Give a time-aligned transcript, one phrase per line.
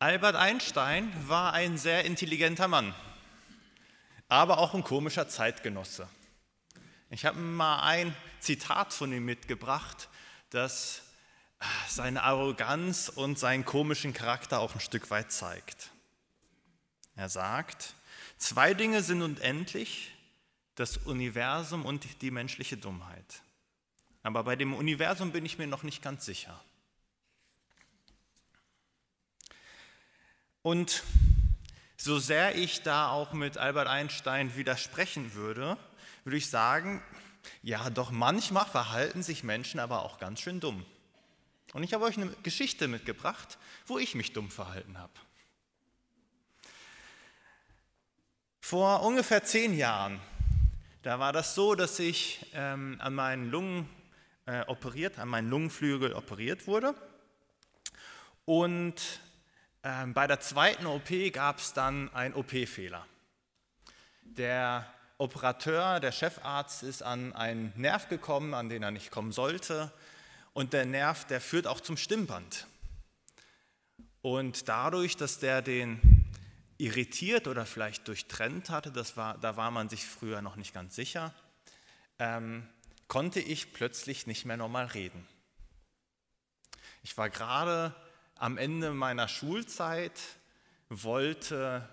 [0.00, 2.94] Albert Einstein war ein sehr intelligenter Mann,
[4.28, 6.08] aber auch ein komischer Zeitgenosse.
[7.10, 10.08] Ich habe mal ein Zitat von ihm mitgebracht,
[10.50, 11.02] das
[11.58, 15.90] äh, seine Arroganz und seinen komischen Charakter auch ein Stück weit zeigt.
[17.16, 17.94] Er sagt,
[18.36, 20.12] zwei Dinge sind unendlich,
[20.76, 23.42] das Universum und die menschliche Dummheit.
[24.22, 26.62] Aber bei dem Universum bin ich mir noch nicht ganz sicher.
[30.62, 31.02] Und
[31.96, 35.76] so sehr ich da auch mit Albert Einstein widersprechen würde,
[36.24, 37.02] würde ich sagen,
[37.62, 40.84] ja, doch manchmal verhalten sich Menschen aber auch ganz schön dumm.
[41.72, 45.12] Und ich habe euch eine Geschichte mitgebracht, wo ich mich dumm verhalten habe.
[48.60, 50.20] Vor ungefähr zehn Jahren,
[51.02, 53.88] da war das so, dass ich ähm, an meinen Lungen
[54.46, 56.94] äh, operiert, an meinen Lungenflügel operiert wurde.
[58.44, 59.20] Und
[60.12, 63.06] bei der zweiten OP gab es dann einen OP-Fehler.
[64.22, 64.86] Der
[65.16, 69.90] Operateur, der Chefarzt ist an einen Nerv gekommen, an den er nicht kommen sollte.
[70.52, 72.66] Und der Nerv, der führt auch zum Stimmband.
[74.20, 76.34] Und dadurch, dass der den
[76.76, 80.96] irritiert oder vielleicht durchtrennt hatte, das war, da war man sich früher noch nicht ganz
[80.96, 81.34] sicher,
[82.18, 82.68] ähm,
[83.06, 85.26] konnte ich plötzlich nicht mehr normal reden.
[87.02, 87.94] Ich war gerade
[88.38, 90.18] am Ende meiner Schulzeit,
[90.88, 91.88] wollte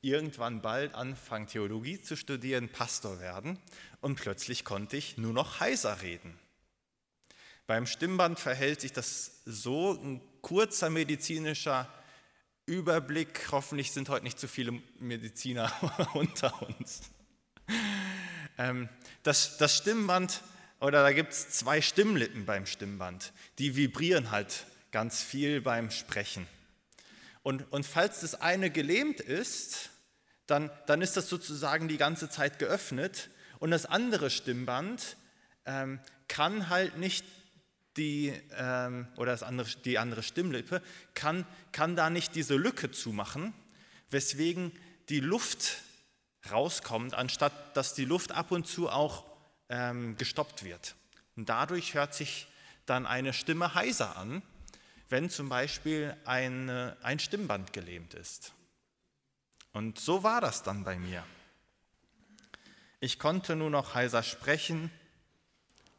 [0.00, 3.58] irgendwann bald anfangen, Theologie zu studieren, Pastor werden
[4.00, 6.38] und plötzlich konnte ich nur noch heiser reden.
[7.66, 11.88] Beim Stimmband verhält sich das so, ein kurzer medizinischer
[12.66, 15.72] Überblick, hoffentlich sind heute nicht zu viele Mediziner
[16.14, 17.02] unter uns.
[18.58, 18.88] Ähm,
[19.22, 20.42] das, das Stimmband,
[20.80, 26.46] oder da gibt es zwei Stimmlippen beim Stimmband, die vibrieren halt ganz viel beim Sprechen.
[27.42, 29.90] Und, und falls das eine gelähmt ist,
[30.46, 35.16] dann, dann ist das sozusagen die ganze Zeit geöffnet und das andere Stimmband
[35.64, 35.98] ähm,
[36.28, 37.24] kann halt nicht
[37.96, 40.82] die, ähm, oder das andere, die andere Stimmlippe
[41.14, 43.54] kann, kann da nicht diese Lücke zumachen,
[44.10, 44.72] weswegen
[45.08, 45.78] die Luft
[46.50, 49.24] rauskommt, anstatt dass die Luft ab und zu auch
[49.68, 50.96] ähm, gestoppt wird.
[51.36, 52.46] Und dadurch hört sich
[52.86, 54.42] dann eine Stimme heiser an
[55.12, 58.54] wenn zum Beispiel eine, ein Stimmband gelähmt ist.
[59.74, 61.22] Und so war das dann bei mir.
[62.98, 64.90] Ich konnte nur noch heiser sprechen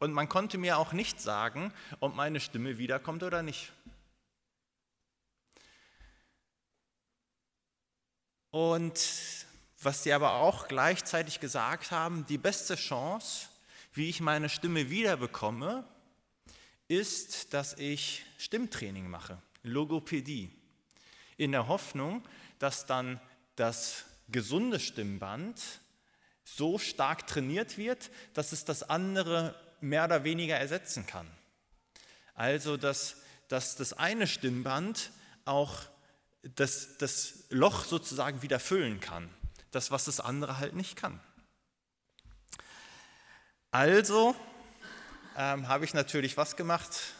[0.00, 3.72] und man konnte mir auch nicht sagen, ob meine Stimme wiederkommt oder nicht.
[8.50, 8.98] Und
[9.80, 13.46] was sie aber auch gleichzeitig gesagt haben, die beste Chance,
[13.92, 15.84] wie ich meine Stimme wiederbekomme,
[16.88, 20.50] ist, dass ich Stimmtraining mache, Logopädie,
[21.36, 22.22] in der Hoffnung,
[22.58, 23.20] dass dann
[23.56, 25.60] das gesunde Stimmband
[26.44, 31.26] so stark trainiert wird, dass es das andere mehr oder weniger ersetzen kann.
[32.34, 33.16] Also, dass,
[33.48, 35.10] dass das eine Stimmband
[35.44, 35.80] auch
[36.42, 39.28] das, das Loch sozusagen wieder füllen kann,
[39.70, 41.20] das, was das andere halt nicht kann.
[43.70, 44.36] Also
[45.36, 47.14] ähm, habe ich natürlich was gemacht?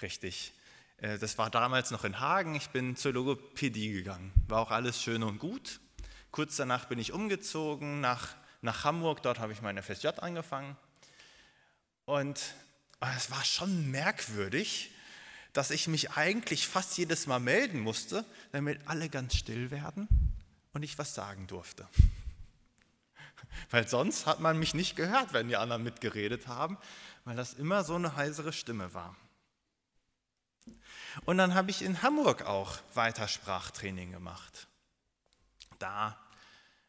[0.00, 0.52] Richtig.
[0.98, 2.54] Äh, das war damals noch in Hagen.
[2.54, 4.32] Ich bin zur Logopädie gegangen.
[4.48, 5.80] War auch alles schön und gut.
[6.30, 9.22] Kurz danach bin ich umgezogen nach, nach Hamburg.
[9.22, 10.76] Dort habe ich meine FSJ angefangen.
[12.06, 12.40] Und
[13.00, 14.90] oh, es war schon merkwürdig,
[15.52, 20.08] dass ich mich eigentlich fast jedes Mal melden musste, damit alle ganz still werden
[20.72, 21.86] und ich was sagen durfte.
[23.70, 26.78] Weil sonst hat man mich nicht gehört, wenn die anderen mitgeredet haben
[27.24, 29.16] weil das immer so eine heisere Stimme war.
[31.24, 34.66] Und dann habe ich in Hamburg auch weiter Sprachtraining gemacht.
[35.78, 36.18] Da,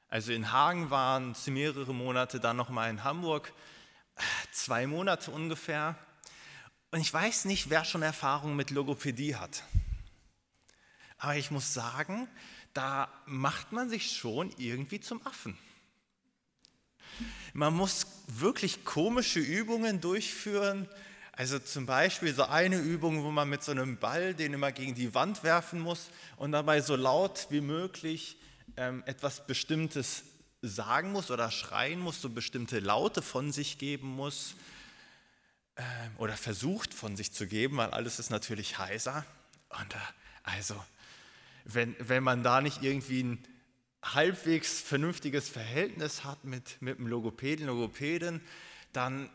[0.08, 3.54] also in Hagen waren es mehrere Monate, dann nochmal in Hamburg,
[4.52, 5.96] zwei Monate ungefähr.
[6.92, 9.64] Und ich weiß nicht, wer schon Erfahrung mit Logopädie hat.
[11.18, 12.28] Aber ich muss sagen,
[12.74, 15.58] da macht man sich schon irgendwie zum Affen.
[17.54, 20.88] Man muss wirklich komische Übungen durchführen.
[21.34, 24.94] Also zum Beispiel so eine Übung, wo man mit so einem Ball den immer gegen
[24.94, 28.38] die Wand werfen muss und dabei so laut wie möglich
[28.78, 30.24] ähm, etwas Bestimmtes
[30.62, 34.56] sagen muss oder schreien muss, so bestimmte Laute von sich geben muss
[35.76, 35.84] äh,
[36.18, 39.26] oder versucht von sich zu geben, weil alles ist natürlich heiser.
[39.70, 39.98] Und äh,
[40.44, 40.76] also,
[41.66, 43.48] wenn, wenn man da nicht irgendwie ein
[44.04, 48.42] halbwegs vernünftiges Verhältnis hat mit, mit dem Logopäden, Logopäden,
[48.92, 49.30] dann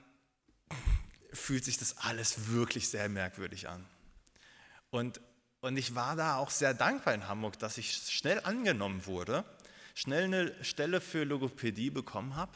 [1.33, 3.85] fühlt sich das alles wirklich sehr merkwürdig an.
[4.91, 5.21] Und
[5.61, 9.45] und ich war da auch sehr dankbar in Hamburg, dass ich schnell angenommen wurde,
[9.95, 12.53] schnell eine Stelle für Logopädie bekommen habe.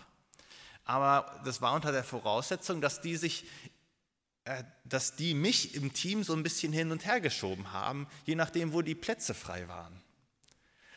[0.85, 3.45] Aber das war unter der Voraussetzung, dass die sich
[4.45, 8.35] äh, dass die mich im Team so ein bisschen hin und her geschoben haben, je
[8.35, 10.02] nachdem, wo die Plätze frei waren.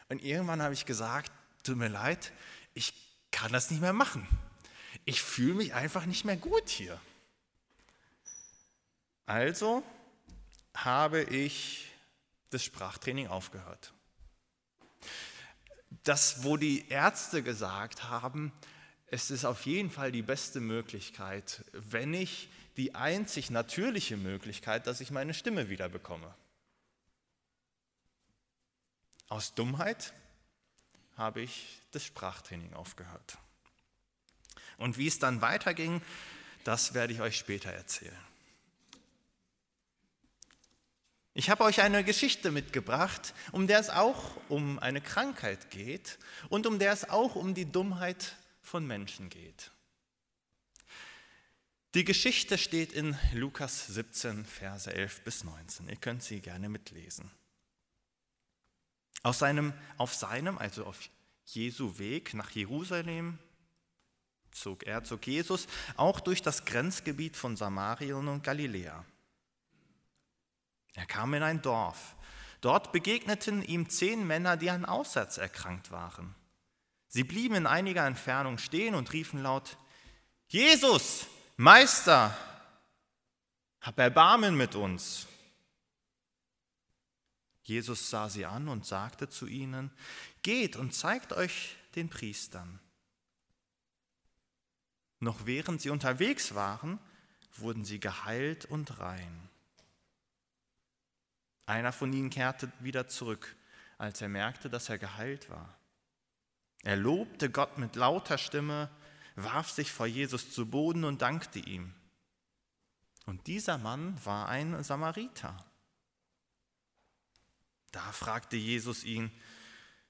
[0.10, 1.32] Und irgendwann habe ich gesagt,
[1.64, 2.32] tut mir leid,
[2.74, 2.94] ich
[3.32, 4.28] kann das nicht mehr machen.
[5.04, 7.00] Ich fühle mich einfach nicht mehr gut hier.
[9.26, 9.84] Also
[10.76, 11.92] habe ich
[12.50, 13.94] das Sprachtraining aufgehört.
[16.04, 18.52] Das, wo die Ärzte gesagt haben,
[19.08, 25.02] es ist auf jeden Fall die beste Möglichkeit, wenn ich die einzig natürliche Möglichkeit, dass
[25.02, 26.34] ich meine Stimme wieder bekomme.
[29.30, 30.14] Aus Dummheit
[31.18, 33.38] habe ich das Sprachtraining aufgehört.
[34.78, 36.02] Und wie es dann weiterging,
[36.64, 38.18] das werde ich euch später erzählen.
[41.38, 46.18] Ich habe euch eine Geschichte mitgebracht, um der es auch um eine Krankheit geht
[46.48, 49.72] und um der es auch um die Dummheit von Menschen geht.
[51.94, 55.90] Die Geschichte steht in Lukas 17, Verse 11 bis 19.
[55.90, 57.32] Ihr könnt sie gerne mitlesen.
[59.26, 61.00] Aus seinem, auf seinem, also auf
[61.46, 63.40] Jesu Weg nach Jerusalem,
[64.52, 65.66] zog er, zog Jesus
[65.98, 69.04] auch durch das Grenzgebiet von Samarien und Galiläa.
[70.94, 72.16] Er kam in ein Dorf.
[72.62, 76.36] Dort begegneten ihm zehn Männer, die an Aussatz erkrankt waren.
[77.08, 79.76] Sie blieben in einiger Entfernung stehen und riefen laut,
[80.50, 81.26] Jesus,
[81.58, 82.38] Meister,
[83.82, 85.26] hab Erbarmen mit uns.
[87.66, 89.92] Jesus sah sie an und sagte zu ihnen,
[90.44, 92.80] geht und zeigt euch den Priestern.
[95.20, 97.00] Noch während sie unterwegs waren,
[97.56, 99.50] wurden sie geheilt und rein.
[101.66, 103.56] Einer von ihnen kehrte wieder zurück,
[103.98, 105.76] als er merkte, dass er geheilt war.
[106.84, 108.90] Er lobte Gott mit lauter Stimme
[109.36, 111.94] warf sich vor Jesus zu Boden und dankte ihm.
[113.26, 115.58] Und dieser Mann war ein Samariter.
[117.96, 119.32] Da fragte Jesus ihn,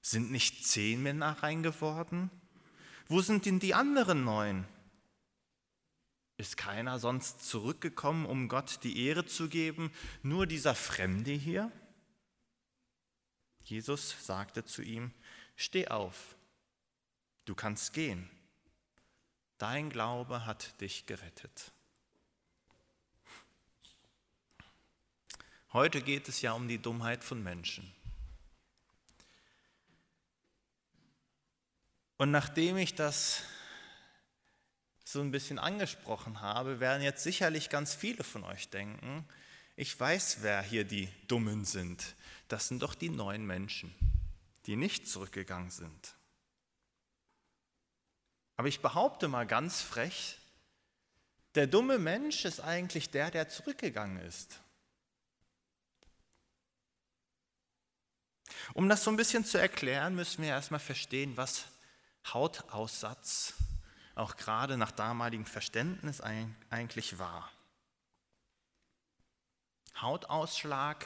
[0.01, 2.31] sind nicht zehn Männer rein geworden?
[3.07, 4.65] Wo sind denn die anderen neun?
[6.37, 9.91] Ist keiner sonst zurückgekommen, um Gott die Ehre zu geben,
[10.23, 11.71] nur dieser Fremde hier?
[13.61, 15.13] Jesus sagte zu ihm,
[15.55, 16.35] steh auf,
[17.45, 18.27] du kannst gehen.
[19.59, 21.71] Dein Glaube hat dich gerettet.
[25.75, 27.91] Heute geht es ja um die Dummheit von Menschen.
[32.15, 33.41] Und nachdem ich das
[35.03, 39.27] so ein bisschen angesprochen habe, werden jetzt sicherlich ganz viele von euch denken,
[39.75, 42.15] ich weiß, wer hier die Dummen sind.
[42.47, 43.93] Das sind doch die neuen Menschen,
[44.67, 46.15] die nicht zurückgegangen sind.
[48.55, 50.37] Aber ich behaupte mal ganz frech,
[51.55, 54.61] der dumme Mensch ist eigentlich der, der zurückgegangen ist.
[58.73, 61.65] Um das so ein bisschen zu erklären, müssen wir erstmal verstehen, was
[62.33, 63.53] Hautaussatz
[64.15, 66.21] auch gerade nach damaligem Verständnis
[66.69, 67.51] eigentlich war.
[70.01, 71.05] Hautausschlag,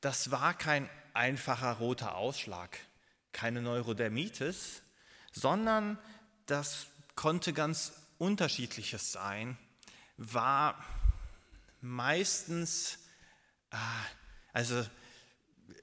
[0.00, 2.78] das war kein einfacher roter Ausschlag,
[3.32, 4.82] keine Neurodermitis,
[5.32, 5.98] sondern
[6.46, 9.58] das konnte ganz unterschiedliches sein,
[10.16, 10.84] war
[11.80, 12.98] meistens,
[13.70, 13.78] ah,
[14.52, 14.84] also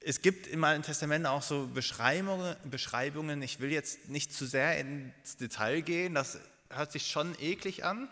[0.08, 5.36] es gibt im Alten Testament auch so Beschreibungen, ich will jetzt nicht zu sehr ins
[5.36, 6.38] Detail gehen, das
[6.70, 8.08] hört sich schon eklig an.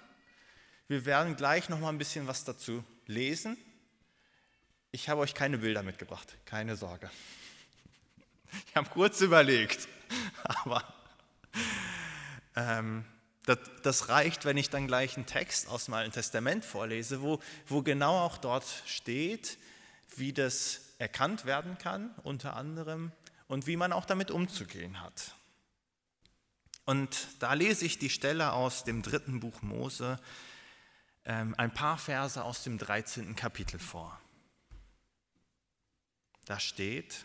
[0.88, 3.56] Wir werden gleich noch mal ein bisschen was dazu lesen.
[4.90, 7.10] Ich habe euch keine Bilder mitgebracht, keine Sorge.
[8.68, 9.88] Ich habe kurz überlegt,
[10.44, 10.84] aber
[12.54, 13.04] ähm,
[13.46, 17.40] das, das, reicht, wenn ich dann gleich einen Text aus dem Alten Testament vorlese, wo,
[17.66, 19.58] wo genau auch dort steht,
[20.16, 23.12] wie das erkannt werden kann, unter anderem,
[23.46, 25.34] und wie man auch damit umzugehen hat.
[26.84, 30.20] Und da lese ich die Stelle aus dem dritten Buch Mose,
[31.24, 33.34] ähm, ein paar Verse aus dem 13.
[33.36, 34.18] Kapitel vor.
[36.44, 37.24] Da steht,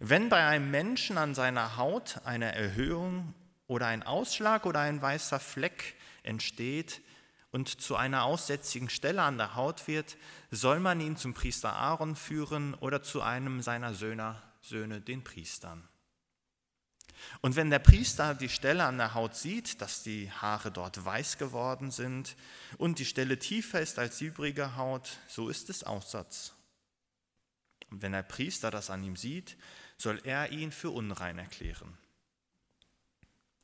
[0.00, 3.32] wenn bei einem Menschen an seiner Haut eine Erhöhung
[3.68, 7.00] oder ein Ausschlag oder ein weißer Fleck entsteht
[7.54, 10.16] und zu einer aussätzigen Stelle an der Haut wird,
[10.50, 15.88] soll man ihn zum Priester Aaron führen oder zu einem seiner Söhne, Söhne den Priestern.
[17.42, 21.38] Und wenn der Priester die Stelle an der Haut sieht, dass die Haare dort weiß
[21.38, 22.34] geworden sind
[22.76, 26.54] und die Stelle tiefer ist als die übrige Haut, so ist es Aussatz.
[27.88, 29.56] wenn der Priester das an ihm sieht,
[29.96, 31.96] soll er ihn für unrein erklären.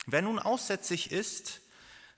[0.07, 1.61] Wer nun aussätzig ist,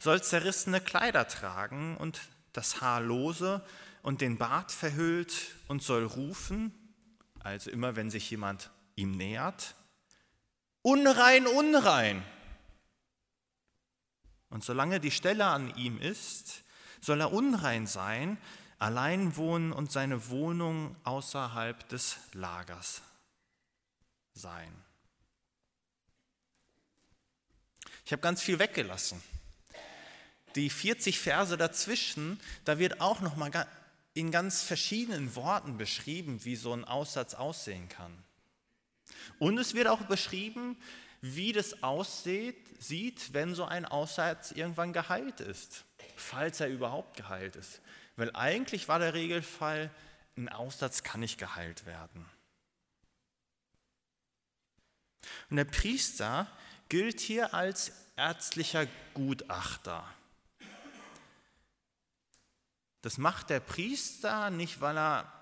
[0.02, 2.20] soll zerrissene Kleider tragen und
[2.52, 3.64] das Haar lose
[4.02, 6.74] und den Bart verhüllt und soll rufen,
[7.38, 9.76] also immer wenn sich jemand ihm nähert,
[10.82, 12.24] unrein, unrein.
[14.48, 16.64] Und solange die Stelle an ihm ist,
[17.00, 18.38] soll er unrein sein,
[18.80, 23.02] allein wohnen und seine Wohnung außerhalb des Lagers
[24.34, 24.72] sein.
[28.04, 29.22] Ich habe ganz viel weggelassen.
[30.54, 33.50] Die 40 Verse dazwischen, da wird auch noch mal
[34.14, 38.12] in ganz verschiedenen Worten beschrieben, wie so ein Aussatz aussehen kann.
[39.38, 40.76] Und es wird auch beschrieben,
[41.20, 45.84] wie das aussieht, sieht, wenn so ein Aussatz irgendwann geheilt ist,
[46.16, 47.80] falls er überhaupt geheilt ist.
[48.16, 49.90] Weil eigentlich war der Regelfall,
[50.36, 52.28] ein Aussatz kann nicht geheilt werden.
[55.48, 56.50] Und der Priester
[56.88, 60.04] gilt hier als ärztlicher Gutachter.
[63.02, 65.32] Das macht der Priester nicht, weil er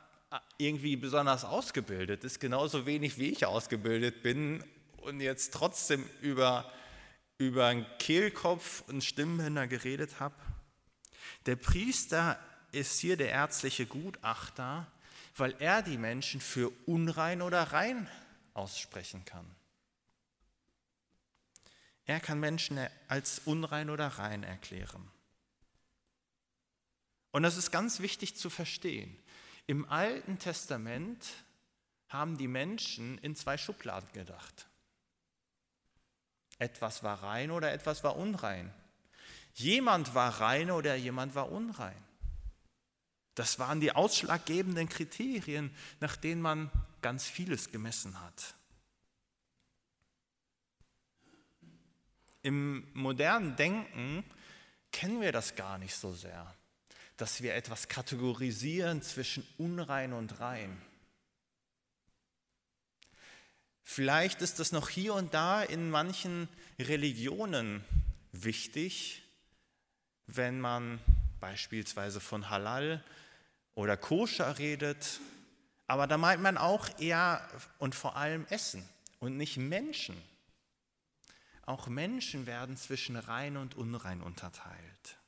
[0.59, 4.65] irgendwie besonders ausgebildet ist, genauso wenig wie ich ausgebildet bin
[4.99, 6.71] und jetzt trotzdem über,
[7.39, 10.35] über einen Kehlkopf und Stimmbänder geredet habe.
[11.47, 12.39] Der Priester
[12.73, 14.87] ist hier der ärztliche Gutachter,
[15.37, 18.09] weil er die Menschen für unrein oder rein
[18.55, 19.47] aussprechen kann.
[22.05, 25.11] Er kann Menschen als unrein oder rein erklären.
[27.33, 29.17] Und das ist ganz wichtig zu verstehen.
[29.67, 31.27] Im Alten Testament
[32.09, 34.69] haben die Menschen in zwei Schubladen gedacht.
[36.59, 38.73] Etwas war rein oder etwas war unrein.
[39.55, 42.05] Jemand war rein oder jemand war unrein.
[43.35, 46.71] Das waren die ausschlaggebenden Kriterien, nach denen man
[47.01, 48.55] ganz vieles gemessen hat.
[52.43, 54.25] Im modernen Denken
[54.93, 56.55] kennen wir das gar nicht so sehr,
[57.21, 60.81] dass wir etwas kategorisieren zwischen unrein und rein.
[63.83, 66.49] Vielleicht ist das noch hier und da in manchen
[66.79, 67.85] Religionen
[68.33, 69.23] wichtig,
[70.29, 70.99] wenn man
[71.41, 73.05] beispielsweise von Halal
[73.75, 75.21] oder Koscher redet,
[75.89, 77.47] aber da meint man auch eher
[77.79, 80.17] und vor allem Essen und nicht Menschen.
[81.67, 85.20] Auch Menschen werden zwischen rein und unrein unterteilt.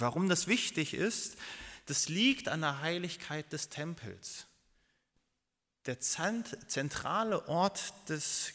[0.00, 1.36] Warum das wichtig ist,
[1.86, 4.46] das liegt an der Heiligkeit des Tempels.
[5.86, 8.52] Der zentrale Ort des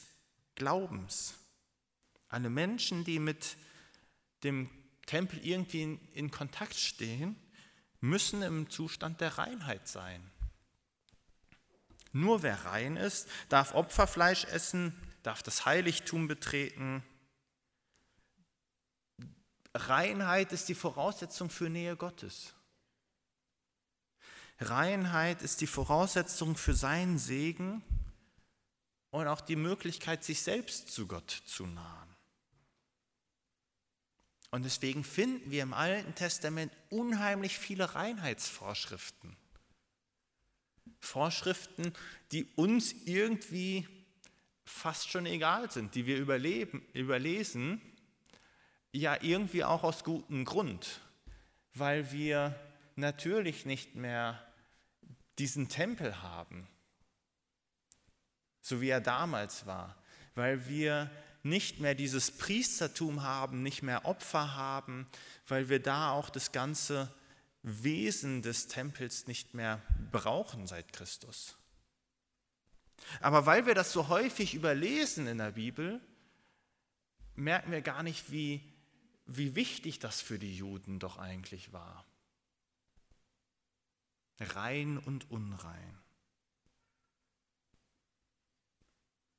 [0.56, 1.34] Glaubens.
[2.30, 3.58] Alle Menschen, die mit
[4.44, 4.70] dem
[5.06, 7.36] Tempel irgendwie in, Kontakt stehen,
[8.00, 10.32] müssen im Zustand der Reinheit sein.
[12.12, 17.04] Nur wer rein ist, darf Opferfleisch essen, darf das Heiligtum betreten.
[19.76, 22.54] Reinheit ist die Voraussetzung für Nähe Gottes.
[24.60, 27.84] Reinheit ist die Voraussetzung für seinen Segen
[29.10, 32.16] und auch die Möglichkeit, sich selbst zu Gott zu nahen.
[34.52, 39.36] Und deswegen finden wir im Alten Testament unheimlich viele Reinheitsvorschriften.
[41.02, 41.92] Vorschriften,
[42.32, 43.86] die uns irgendwie
[44.64, 47.82] fast schon egal sind, die wir überleben, überlesen,
[48.96, 51.02] ja irgendwie auch aus gutem Grund,
[51.74, 52.58] weil wir
[52.96, 54.42] natürlich nicht mehr
[55.38, 56.68] diesen Tempel haben,
[58.62, 59.96] so wie er damals war,
[60.34, 61.12] weil wir
[61.44, 65.08] nicht mehr dieses Priestertum haben, nicht mehr Opfer haben,
[65.48, 67.14] weil wir da auch das ganze
[67.62, 71.58] Wesen des Tempels nicht mehr brauchen seit Christus.
[73.20, 76.02] Aber weil wir das so häufig überlesen in der Bibel,
[77.36, 78.64] merken wir gar nicht, wie,
[79.26, 82.06] wie wichtig das für die Juden doch eigentlich war.
[84.40, 86.00] Rein und unrein.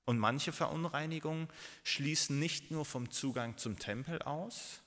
[0.04, 1.48] Und manche Verunreinigungen
[1.82, 4.82] schließen nicht nur vom Zugang zum Tempel aus,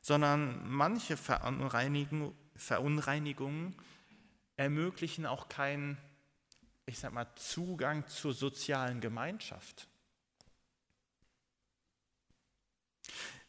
[0.00, 3.74] sondern manche Verunreinigungen
[4.56, 5.98] ermöglichen auch keinen
[6.86, 9.88] ich sag mal, Zugang zur sozialen Gemeinschaft.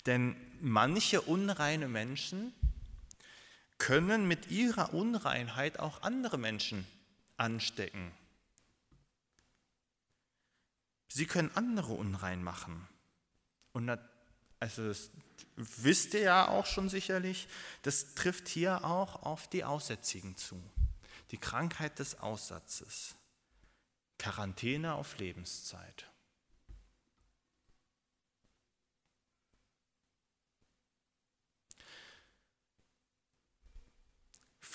[0.06, 2.54] Denn manche unreine Menschen
[3.78, 6.88] können mit ihrer Unreinheit auch andere Menschen
[7.38, 8.12] anstecken.
[11.08, 12.88] Sie können andere unrein machen.
[13.72, 13.90] Und
[14.60, 15.10] also das
[15.56, 17.48] wisst ihr ja auch schon sicherlich,
[17.82, 20.62] das trifft hier auch auf die Aussätzigen zu.
[21.34, 23.16] die Krankheit des Aussatzes,
[24.20, 26.08] Quarantäne auf Lebenszeit.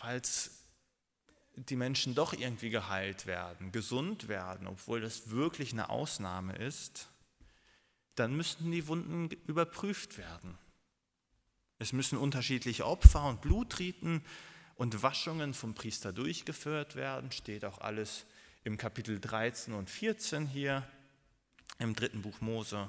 [0.08, 0.64] Falls
[1.54, 7.10] die Menschen doch irgendwie geheilt werden, gesund werden, obwohl das wirklich eine Ausnahme ist,
[8.14, 10.56] dann müssten die Wunden überprüft werden.
[11.78, 14.24] Es müssen unterschiedliche Opfer und Blutriten
[14.76, 18.24] und Waschungen vom Priester durchgeführt werden, steht auch alles
[18.64, 20.88] im Kapitel 13 und 14 hier
[21.78, 22.88] im dritten Buch Mose.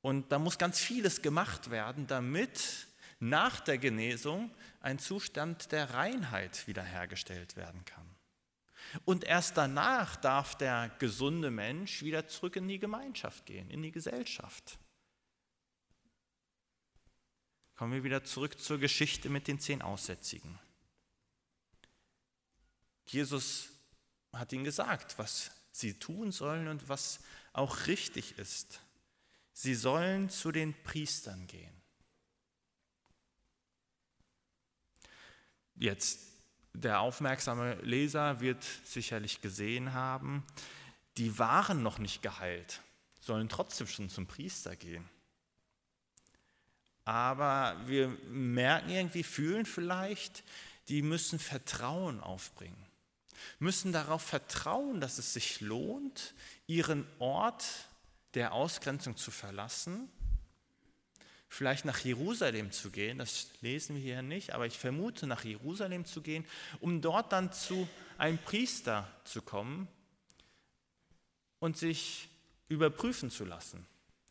[0.00, 2.86] Und da muss ganz vieles gemacht werden, damit
[3.20, 8.14] nach der Genesung ein Zustand der Reinheit wiederhergestellt werden kann.
[9.04, 13.92] Und erst danach darf der gesunde Mensch wieder zurück in die Gemeinschaft gehen, in die
[13.92, 14.78] Gesellschaft.
[17.74, 20.58] Kommen wir wieder zurück zur Geschichte mit den zehn Aussätzigen.
[23.06, 23.68] Jesus
[24.32, 27.20] hat ihnen gesagt, was sie tun sollen und was
[27.52, 28.80] auch richtig ist.
[29.52, 31.83] Sie sollen zu den Priestern gehen.
[35.76, 36.20] Jetzt,
[36.72, 40.44] der aufmerksame Leser wird sicherlich gesehen haben,
[41.16, 42.80] die waren noch nicht geheilt,
[43.20, 45.08] sollen trotzdem schon zum Priester gehen.
[47.04, 50.42] Aber wir merken irgendwie, fühlen vielleicht,
[50.88, 52.86] die müssen Vertrauen aufbringen,
[53.58, 56.34] müssen darauf vertrauen, dass es sich lohnt,
[56.66, 57.64] ihren Ort
[58.34, 60.08] der Ausgrenzung zu verlassen
[61.48, 66.04] vielleicht nach Jerusalem zu gehen, das lesen wir hier nicht, aber ich vermute nach Jerusalem
[66.04, 66.44] zu gehen,
[66.80, 69.88] um dort dann zu einem Priester zu kommen
[71.58, 72.28] und sich
[72.68, 73.86] überprüfen zu lassen,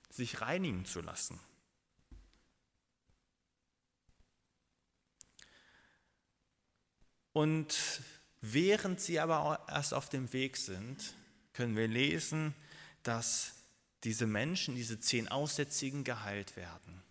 [0.10, 1.40] sich reinigen zu lassen.
[7.32, 8.02] Und
[8.42, 11.16] während sie aber erst auf dem Weg sind,
[11.54, 12.54] können wir lesen,
[13.02, 13.63] dass
[14.04, 17.02] diese Menschen, diese zehn Aussätzigen geheilt werden.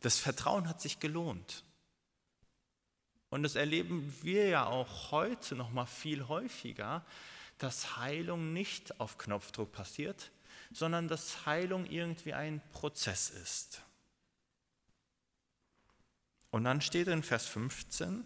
[0.00, 1.64] Das Vertrauen hat sich gelohnt.
[3.28, 7.04] Und das erleben wir ja auch heute noch mal viel häufiger,
[7.58, 10.30] dass Heilung nicht auf Knopfdruck passiert,
[10.70, 13.82] sondern dass Heilung irgendwie ein Prozess ist.
[16.50, 18.24] Und dann steht in Vers 15,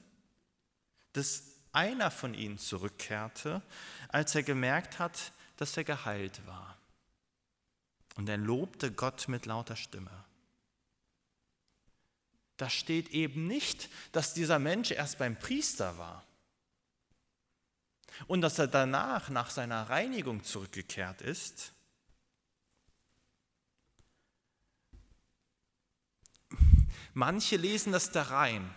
[1.13, 3.63] dass einer von ihnen zurückkehrte,
[4.09, 6.80] als er gemerkt hat, dass er geheilt war.
[8.17, 10.25] Und er lobte Gott mit lauter Stimme.
[12.57, 16.25] Da steht eben nicht, dass dieser Mensch erst beim Priester war
[18.27, 21.73] und dass er danach nach seiner Reinigung zurückgekehrt ist.
[27.15, 28.71] Manche lesen das da rein.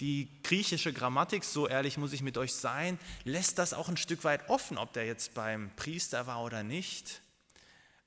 [0.00, 4.24] Die griechische Grammatik, so ehrlich muss ich mit euch sein, lässt das auch ein Stück
[4.24, 7.21] weit offen, ob der jetzt beim Priester war oder nicht.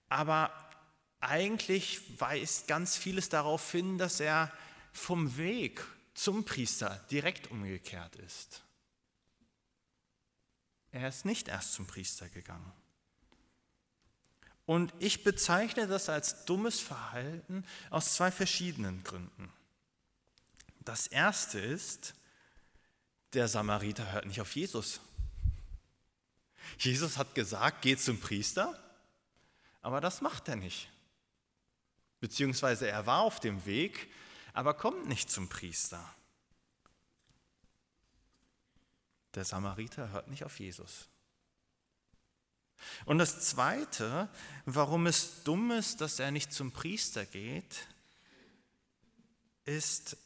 [0.10, 0.52] Aber
[1.20, 4.52] eigentlich weist ganz vieles darauf hin, dass er
[4.92, 8.64] vom Weg zum Priester direkt umgekehrt ist.
[10.92, 12.72] Er ist nicht erst zum Priester gegangen.
[14.66, 19.52] Und ich bezeichne das als dummes Verhalten aus zwei verschiedenen Gründen.
[20.80, 22.16] Das erste ist,
[23.34, 25.02] der Samariter hört nicht auf Jesus.
[26.80, 28.80] Jesus hat gesagt, geh zum Priester,
[29.86, 30.90] aber das macht er nicht.
[32.20, 34.10] Beziehungsweise er war auf dem Weg,
[34.52, 36.04] aber kommt nicht zum Priester.
[39.36, 41.08] Der Samariter hört nicht auf Jesus.
[43.06, 44.28] Und das Zweite,
[44.66, 47.88] warum es dumm ist, dass er nicht zum Priester geht,
[49.66, 50.18] ist,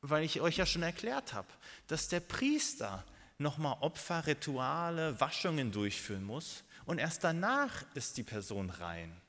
[0.00, 1.48] weil ich euch ja schon erklärt habe,
[1.86, 3.04] dass der Priester
[3.38, 9.20] nochmal Opfer, Rituale, Waschungen durchführen muss und erst danach ist die Person rein.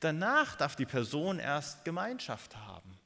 [0.00, 2.98] Danach darf die Person erst Gemeinschaft haben.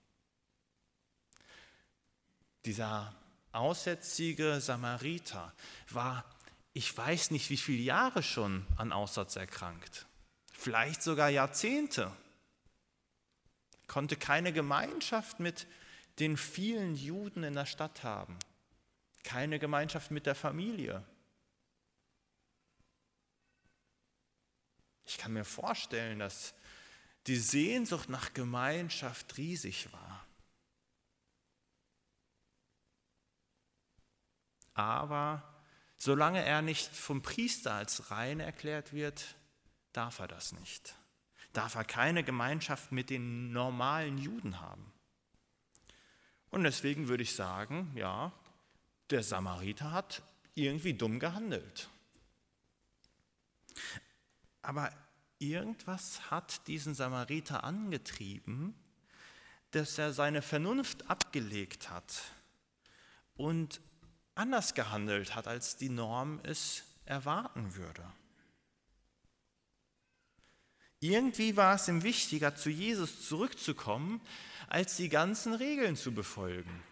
[2.64, 3.14] Dieser
[3.52, 5.52] aussätzige Samariter
[5.90, 6.24] war,
[6.72, 10.06] ich weiß nicht wie viele Jahre schon an Aussatz erkrankt,
[10.52, 12.10] vielleicht sogar Jahrzehnte,
[13.88, 15.66] konnte keine Gemeinschaft mit
[16.18, 18.38] den vielen Juden in der Stadt haben,
[19.24, 21.04] keine Gemeinschaft mit der Familie.
[25.12, 26.54] Ich kann mir vorstellen, dass
[27.26, 30.26] die Sehnsucht nach Gemeinschaft riesig war.
[34.72, 35.42] Aber
[35.98, 39.36] solange er nicht vom Priester als rein erklärt wird,
[39.92, 40.94] darf er das nicht.
[41.52, 44.94] Darf er keine Gemeinschaft mit den normalen Juden haben.
[46.48, 48.32] Und deswegen würde ich sagen, ja,
[49.10, 50.22] der Samariter hat
[50.54, 51.90] irgendwie dumm gehandelt.
[54.62, 54.90] Aber
[55.42, 58.74] irgendwas hat diesen Samariter angetrieben,
[59.72, 62.22] dass er seine Vernunft abgelegt hat
[63.34, 63.80] und
[64.34, 68.04] anders gehandelt hat, als die Norm es erwarten würde.
[71.00, 74.20] Irgendwie war es ihm wichtiger, zu Jesus zurückzukommen,
[74.68, 76.82] als die ganzen Regeln zu befolgen.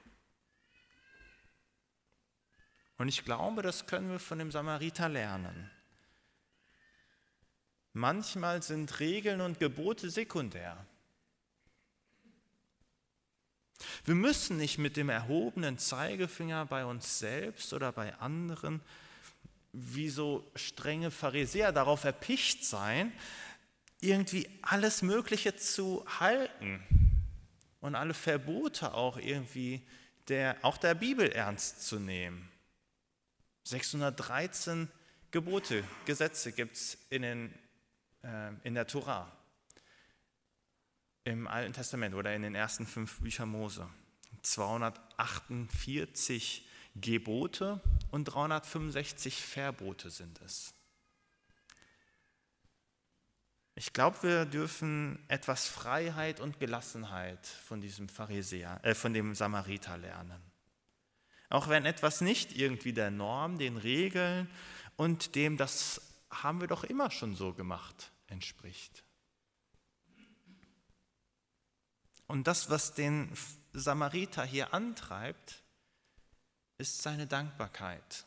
[2.98, 5.70] Und ich glaube, das können wir von dem Samariter lernen.
[7.92, 10.86] Manchmal sind Regeln und Gebote sekundär.
[14.04, 18.80] Wir müssen nicht mit dem erhobenen Zeigefinger bei uns selbst oder bei anderen
[19.72, 23.12] wie so strenge Pharisäer darauf erpicht sein,
[24.00, 26.82] irgendwie alles Mögliche zu halten
[27.80, 29.86] und alle Verbote auch irgendwie
[30.28, 32.50] der, auch der Bibel ernst zu nehmen.
[33.64, 34.88] 613
[35.30, 37.54] Gebote, Gesetze gibt es in, den,
[38.64, 39.32] in der Tora
[41.24, 43.88] im Alten Testament oder in den ersten fünf Büchern Mose.
[44.42, 47.80] 248 Gebote
[48.10, 50.74] und 365 Verbote sind es.
[53.74, 59.96] Ich glaube, wir dürfen etwas Freiheit und Gelassenheit von diesem Pharisäer, äh, von dem Samariter
[59.96, 60.42] lernen.
[61.48, 64.50] Auch wenn etwas nicht irgendwie der Norm, den Regeln
[64.96, 69.04] und dem, das haben wir doch immer schon so gemacht, entspricht.
[72.26, 73.30] Und das, was den
[73.72, 75.62] Samariter hier antreibt,
[76.78, 78.26] ist seine Dankbarkeit.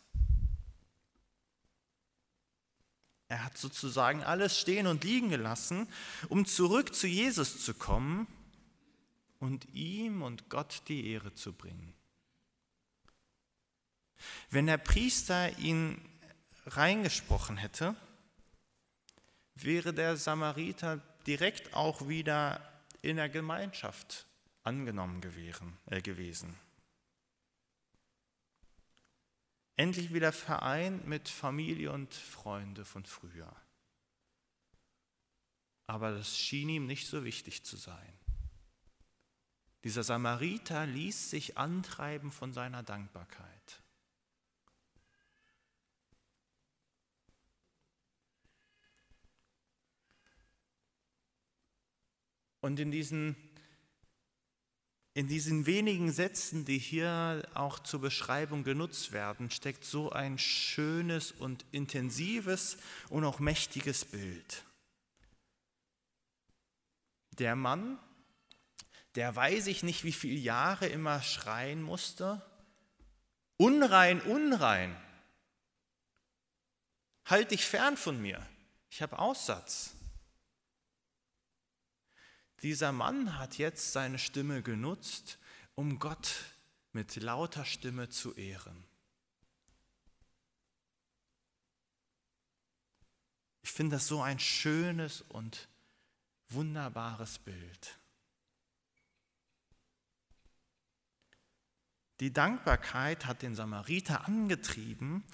[3.30, 5.88] Er hat sozusagen alles stehen und liegen gelassen,
[6.30, 8.28] um zurück zu Jesus zu kommen
[9.40, 11.96] und ihm und Gott die Ehre zu bringen.
[14.50, 16.00] Wenn der Priester ihn
[16.66, 17.96] reingesprochen hätte,
[19.56, 20.98] wäre der Samariter
[21.28, 22.62] direkt auch wieder
[23.02, 24.26] in der Gemeinschaft
[24.64, 25.78] angenommen gewesen.
[25.88, 26.58] Äh, gewesen.
[29.76, 33.54] Endlich wieder vereint mit Familie und Freunde von früher.
[35.88, 38.14] Aber das schien ihm nicht so wichtig zu sein.
[39.84, 43.83] Dieser Samariter ließ sich antreiben von seiner Dankbarkeit.
[52.64, 53.36] Und in diesen,
[55.14, 61.34] in diesen wenigen Sätzen, die hier auch zur Beschreibung genutzt werden, steckt so ein schönes
[61.34, 62.78] und intensives
[63.10, 64.64] und auch mächtiges Bild.
[67.32, 68.00] Der Mann,
[69.16, 72.42] der weiß ich nicht, wie viele Jahre immer schreien musste,
[73.58, 74.96] unrein, unrein,
[77.26, 78.42] halt dich fern von mir,
[78.90, 79.98] ich habe Aussatz.
[82.64, 85.38] Dieser Mann hat jetzt seine Stimme genutzt,
[85.76, 86.34] um Gott
[86.94, 88.86] mit lauter Stimme zu ehren.
[93.64, 95.68] Ich finde das so ein schönes und
[96.48, 98.00] wunderbares Bild.
[102.22, 105.26] Die Dankbarkeit hat den Samariter angetrieben,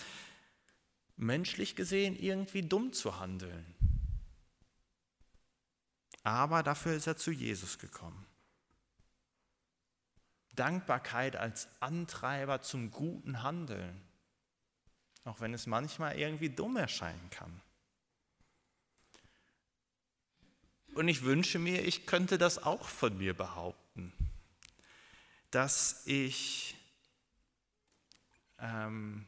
[1.15, 3.76] menschlich gesehen irgendwie dumm zu handeln
[6.23, 8.25] aber dafür ist er zu Jesus gekommen.
[10.53, 14.01] Dankbarkeit als Antreiber zum guten Handeln,
[15.23, 17.62] auch wenn es manchmal irgendwie dumm erscheinen kann.
[20.95, 24.12] Und ich wünsche mir, ich könnte das auch von mir behaupten,
[25.51, 26.75] dass ich
[28.58, 29.25] ähm,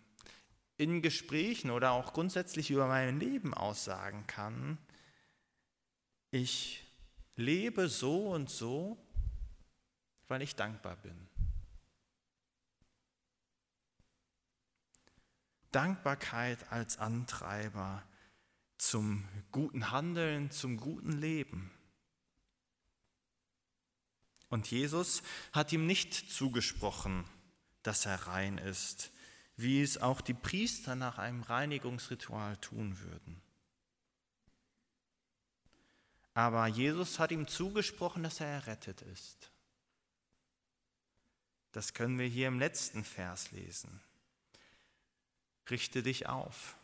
[0.78, 4.78] in Gesprächen oder auch grundsätzlich über mein Leben aussagen kann,
[6.32, 6.81] ich
[7.42, 8.98] lebe so und so,
[10.28, 11.28] weil ich dankbar bin.
[15.72, 18.04] Dankbarkeit als Antreiber
[18.78, 21.72] zum guten Handeln, zum guten Leben.
[24.50, 25.24] Und Jesus
[25.54, 27.24] hat ihm nicht zugesprochen,
[27.84, 29.12] dass er rein ist,
[29.56, 33.42] wie es auch die Priester nach einem Reinigungsritual tun würden.
[36.42, 39.52] Aber Jesus hat ihm zugesprochen, dass er errettet ist.
[41.72, 44.02] Das können wir hier im letzten Vers lesen.
[45.70, 46.76] Richte dich auf.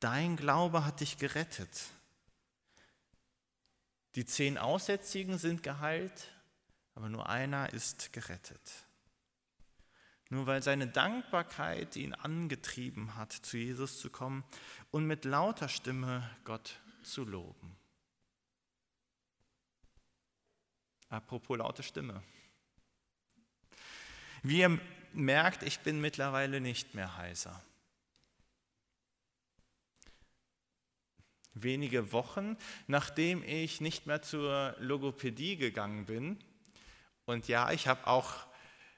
[0.00, 1.90] Dein Glaube hat dich gerettet.
[4.14, 6.30] Die zehn Aussätzigen sind geheilt,
[6.94, 8.86] aber nur einer ist gerettet.
[10.30, 14.42] Nur weil seine Dankbarkeit ihn angetrieben hat, zu Jesus zu kommen
[14.90, 17.76] und mit lauter Stimme Gott zu loben.
[21.08, 22.22] Apropos laute Stimme.
[24.42, 24.78] Wie ihr
[25.12, 27.62] merkt, ich bin mittlerweile nicht mehr heiser.
[31.54, 36.38] Wenige Wochen, nachdem ich nicht mehr zur Logopädie gegangen bin,
[37.24, 38.46] und ja, ich habe auch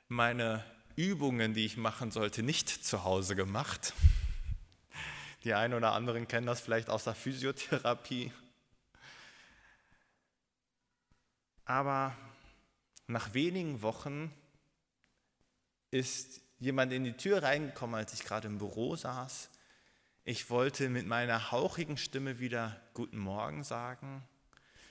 [0.09, 0.62] meine
[0.97, 3.94] Übungen, die ich machen sollte, nicht zu Hause gemacht.
[5.44, 8.31] Die einen oder anderen kennen das vielleicht aus der Physiotherapie.
[11.68, 12.16] Aber
[13.09, 14.33] nach wenigen Wochen
[15.90, 19.50] ist jemand in die Tür reingekommen, als ich gerade im Büro saß.
[20.24, 24.26] Ich wollte mit meiner hauchigen Stimme wieder Guten Morgen sagen.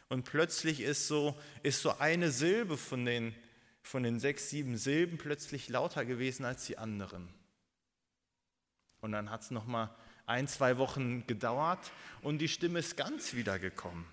[0.07, 3.33] Und plötzlich ist so, ist so eine Silbe von den,
[3.81, 7.27] von den sechs, sieben Silben plötzlich lauter gewesen als die anderen.
[9.01, 9.89] Und dann hat es nochmal
[10.27, 14.05] ein, zwei Wochen gedauert und die Stimme ist ganz wieder gekommen.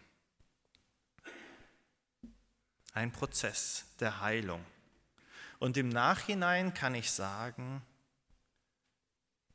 [2.95, 4.65] Ein Prozess der Heilung.
[5.59, 7.83] Und im Nachhinein kann ich sagen,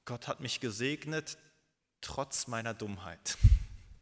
[0.04, 1.38] Gott hat mich gesegnet
[2.02, 3.38] trotz meiner Dummheit.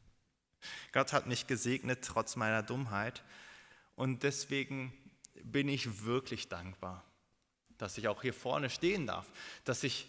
[0.92, 3.24] Gott hat mich gesegnet trotz meiner Dummheit.
[3.96, 4.92] Und deswegen
[5.44, 7.04] bin ich wirklich dankbar,
[7.78, 9.30] dass ich auch hier vorne stehen darf,
[9.66, 10.08] dass ich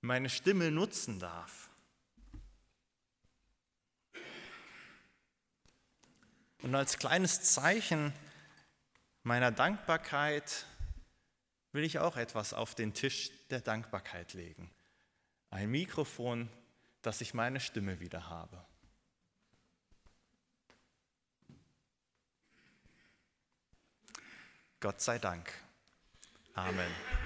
[0.00, 1.68] meine Stimme nutzen darf.
[6.62, 8.14] Und als kleines Zeichen
[9.24, 10.66] meiner Dankbarkeit
[11.72, 14.70] will ich auch etwas auf den Tisch der Dankbarkeit legen.
[15.50, 16.48] Ein Mikrofon,
[17.02, 18.64] dass ich meine Stimme wieder habe.
[24.78, 25.52] Gott sei Dank.
[26.54, 27.23] Amen.